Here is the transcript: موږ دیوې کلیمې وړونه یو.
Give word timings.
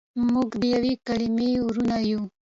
موږ 0.31 0.49
دیوې 0.63 0.93
کلیمې 1.07 1.49
وړونه 1.65 1.97
یو. 2.09 2.21